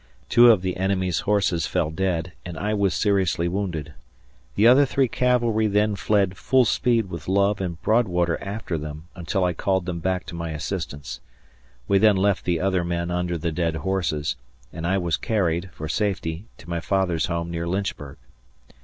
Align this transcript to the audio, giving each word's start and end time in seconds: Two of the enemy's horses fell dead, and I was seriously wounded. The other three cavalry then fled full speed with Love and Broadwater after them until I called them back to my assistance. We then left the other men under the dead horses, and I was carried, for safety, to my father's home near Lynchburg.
Two 0.29 0.49
of 0.51 0.63
the 0.63 0.77
enemy's 0.77 1.19
horses 1.19 1.67
fell 1.67 1.91
dead, 1.91 2.33
and 2.43 2.57
I 2.57 2.73
was 2.73 2.95
seriously 2.95 3.47
wounded. 3.47 3.93
The 4.55 4.65
other 4.65 4.83
three 4.83 5.07
cavalry 5.07 5.67
then 5.67 5.95
fled 5.95 6.37
full 6.37 6.65
speed 6.65 7.07
with 7.11 7.27
Love 7.27 7.61
and 7.61 7.79
Broadwater 7.83 8.43
after 8.43 8.79
them 8.79 9.09
until 9.15 9.43
I 9.43 9.53
called 9.53 9.85
them 9.85 9.99
back 9.99 10.25
to 10.25 10.35
my 10.35 10.49
assistance. 10.53 11.19
We 11.87 11.99
then 11.99 12.15
left 12.15 12.45
the 12.45 12.59
other 12.59 12.83
men 12.83 13.11
under 13.11 13.37
the 13.37 13.51
dead 13.51 13.75
horses, 13.75 14.37
and 14.73 14.87
I 14.87 14.97
was 14.97 15.17
carried, 15.17 15.69
for 15.71 15.87
safety, 15.87 16.45
to 16.57 16.67
my 16.67 16.79
father's 16.79 17.27
home 17.27 17.51
near 17.51 17.67
Lynchburg. 17.67 18.17